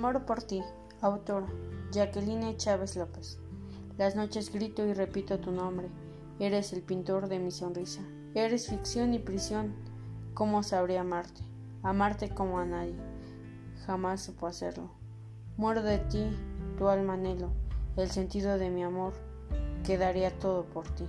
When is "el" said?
6.72-6.82, 17.96-18.10